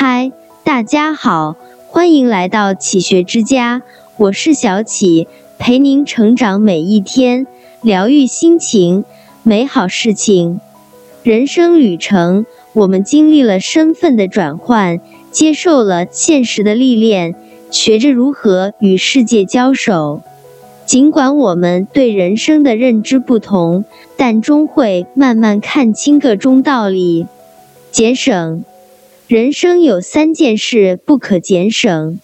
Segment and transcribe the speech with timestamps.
[0.00, 0.30] 嗨，
[0.62, 1.56] 大家好，
[1.88, 3.82] 欢迎来到启学之家，
[4.16, 5.26] 我是小启，
[5.58, 7.48] 陪您成长每一天，
[7.82, 9.04] 疗愈心情，
[9.42, 10.60] 美好事情。
[11.24, 15.00] 人生旅程，我们经历了身份的转换，
[15.32, 17.34] 接受了现实的历练，
[17.72, 20.22] 学着如何与世界交手。
[20.86, 23.84] 尽管我们对人生的认知不同，
[24.16, 27.26] 但终会慢慢看清个中道理。
[27.90, 28.62] 节省，
[29.28, 32.18] 人生有三件事不可减省。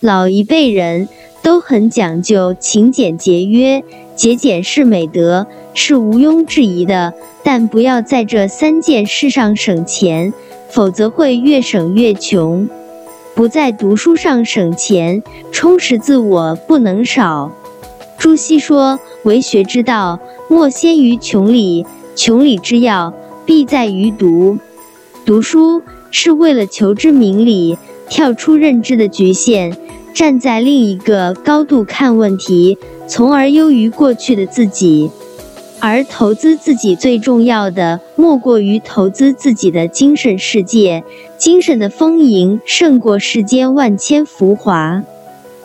[0.00, 1.06] 老一辈人
[1.42, 3.84] 都很讲究勤俭节约，
[4.16, 7.12] 节俭是美德，是毋庸置疑的。
[7.44, 10.32] 但不要在这三件事上省钱，
[10.70, 12.66] 否则会越省越穷。
[13.34, 17.52] 不在读书上省钱，充实自我不能少。
[18.16, 20.18] 朱熹说：“为学之道，
[20.48, 21.84] 莫先于穷理；
[22.16, 23.12] 穷理之要，
[23.44, 24.56] 必在于读。
[25.26, 27.76] 读书是为了求知明理，
[28.08, 29.74] 跳出认知的局限，
[30.14, 35.10] 站在另一个高度看问题，从而优于过去的自己。
[35.80, 41.04] 而投资自己最重要的，莫过于投资自己的精神世界。
[41.36, 45.02] 精神的丰盈，胜过世间万千浮华。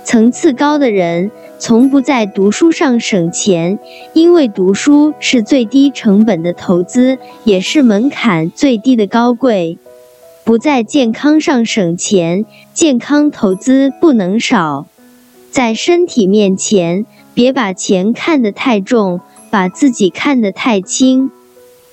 [0.03, 3.79] 层次高的人。”从不在读书上省钱，
[4.11, 9.77] 因为读书是最低成本的投资，也是门槛最低的高贵。
[10.45, 14.87] 不在健康上省钱，健康投资不能少。
[15.49, 21.31] 在身体面前，别把钱看得太重，把自己看得太轻。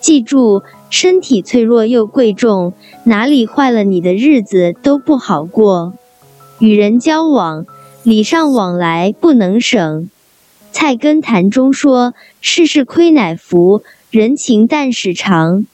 [0.00, 2.72] 记住，身体脆弱又贵重，
[3.04, 5.94] 哪里坏了，你的日子都不好过。
[6.58, 7.66] 与人交往。
[8.02, 10.04] 礼尚往来不能省，
[10.74, 15.66] 《菜根谭》中说：“事事亏乃福，人情淡始长。”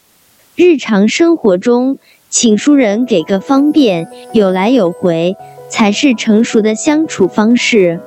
[0.57, 1.99] 日常生活中，
[2.39, 5.39] 请书人给个方便，有来有回，
[5.71, 7.99] 才是成熟的相处方式。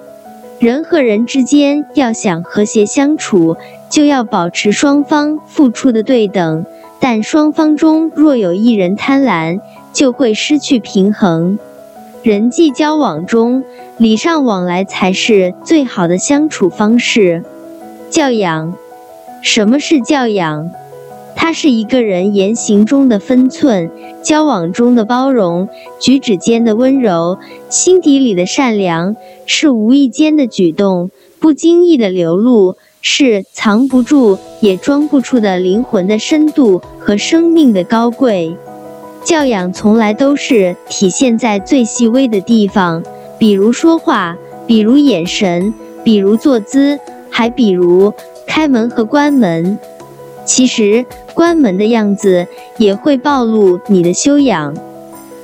[0.59, 3.57] 人和人之间要想和谐相处，
[3.89, 6.63] 就要保持双方付出的对等。
[6.99, 9.61] 但双方中若有一人贪婪，
[9.93, 11.57] 就会失去平衡。
[12.21, 13.63] 人际交往中，
[13.97, 17.43] 礼尚往来才是最好的相处方式。
[18.11, 18.75] 教养，
[19.41, 20.69] 什么是教养？
[21.41, 23.89] 它是一个人言行中的分寸，
[24.21, 27.39] 交往中的包容，举止间的温柔，
[27.69, 38.57] 心底里的善良，是无意间的举动，不经意的流露，是藏不住也装不出的灵魂的深度和生命的高贵。
[39.23, 43.01] 教养从来都是体现在最细微的地方，
[43.39, 45.73] 比如说话，比如眼神，
[46.03, 48.13] 比如坐姿，还比如
[48.45, 49.79] 开门和关门。
[50.49, 51.05] 其实
[51.35, 52.47] 关门的样子
[52.79, 54.75] 也会暴露你的修养。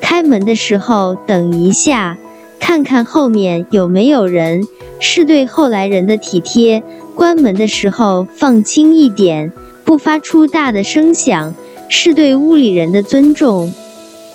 [0.02, 2.18] 开门的时候等一下，
[2.60, 4.64] 看看后面有没有人，
[5.00, 6.82] 是对后来人的体贴；
[7.14, 9.52] 关门的时候放轻一点，
[9.84, 11.54] 不发出大的声响。
[11.88, 13.72] 是对屋里人的尊重。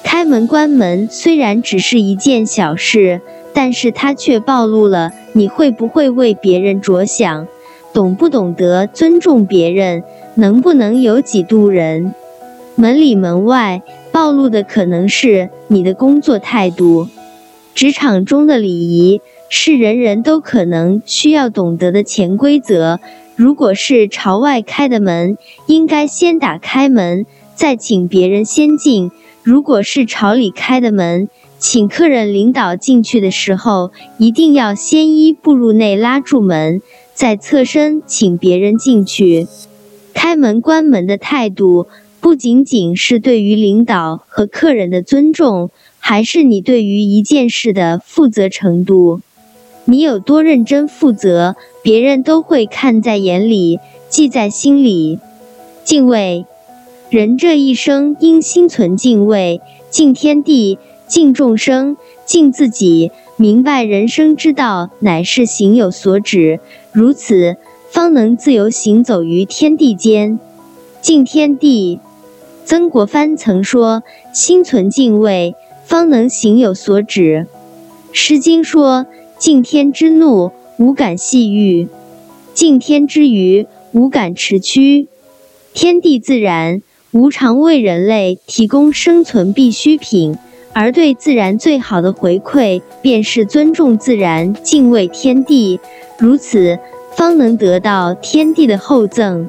[0.05, 3.21] 开门关门虽然只是一件小事，
[3.53, 7.49] 但是它却暴露了你会不会为别人着想，
[7.93, 10.03] 懂不懂得尊重别人，
[10.37, 12.15] 能不能有几度人。
[12.77, 17.09] 门里门外暴露的可能是你的工作态度。
[17.75, 23.01] 职场中的礼仪是人人都可能需要懂得的潜规则。
[23.37, 25.37] 如果是朝外开的门，
[25.67, 27.27] 应该先打开门。
[27.55, 29.11] 再请别人先进。
[29.43, 31.29] 如果是朝里开的门，
[31.59, 36.81] 请客人领导进去的时候，一定要先一步入内拉住门，
[37.21, 39.47] 再侧身请别人进去。
[40.15, 41.87] 开门关门的态度，
[42.19, 49.21] 不仅仅是对于领导和客人的尊重，还是你对于一件事的负责程度。
[49.85, 53.79] 你有多认真负责，别人都会看在眼里，
[54.09, 55.19] 记在心里。
[55.85, 56.47] 敬畏。
[57.11, 59.61] 人这一生应心存敬畏，
[59.91, 63.11] 敬天地，敬众生，敬自己。
[63.41, 66.61] 明白人生之道乃是行有所止，
[66.93, 67.57] 如此
[67.89, 70.39] 方能自由行走于天地间。
[71.01, 72.01] 敬天地，
[72.67, 74.03] 曾国藩曾说
[74.35, 75.55] ：“心存敬畏，
[75.87, 77.47] 方能行有所止。”
[78.15, 79.07] 《诗经》说
[79.41, 81.89] ：“敬天之怒，无感细欲；
[82.53, 85.09] 敬天之余，无感迟屈。”
[85.73, 86.83] 天地自然。
[87.13, 90.37] 无常为人类提供生存必需品，
[90.73, 95.81] 而对自然最好的回馈，便是尊重自然、敬畏天地，
[96.19, 96.79] 如此
[97.17, 99.49] 方能得到天地的厚赠。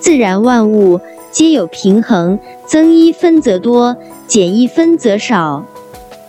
[0.00, 1.00] 自然万物
[1.30, 5.64] 皆有平衡，增一分则多，减一分则少。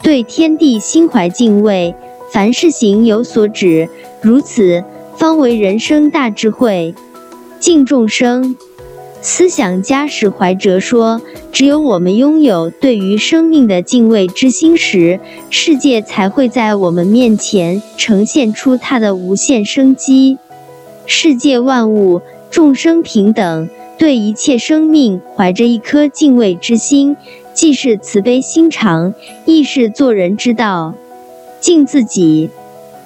[0.04, 1.96] 对天地心怀敬畏，
[2.32, 3.90] 凡事行有所止，
[4.22, 4.84] 如此
[5.16, 6.94] 方为人生大智慧。
[7.60, 8.56] 敬众生。
[9.30, 11.22] 思想家史怀哲说
[11.52, 15.20] ：“只有我们拥有对于生命的敬畏之心时，
[15.50, 20.38] 世界才会在我们面前呈现出它的无限生机。
[21.06, 27.18] 世界万物，众生平等，对一切生命怀着一颗敬畏之心，
[27.54, 29.14] 既是慈悲心肠，
[29.46, 30.94] 亦是做人之道。
[31.60, 32.50] 敬自己。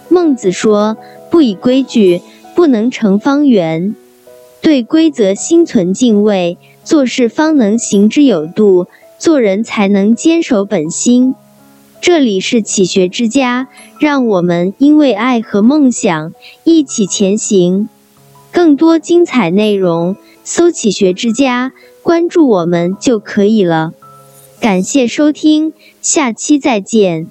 [0.07, 0.97] 孟子说
[1.31, 2.21] ：‘不以规矩，
[2.53, 3.95] 不能成方圆。’”
[4.61, 8.87] 对规则心存敬畏，做事方能行之有度，
[9.17, 11.33] 做人才能坚守本心。
[11.99, 13.67] 这里是启学之家，
[13.99, 17.89] 让我们因为爱和梦想一起前行。
[18.51, 21.73] 更多精彩内容，搜“启学之家”，
[22.03, 23.93] 关注我们就可以了。
[24.59, 27.27] 感谢收听，下期再见。